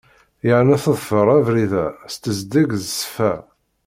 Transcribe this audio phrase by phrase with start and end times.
[0.47, 3.33] Yerna teḍfer abrid-a s tezdeg d ssfa.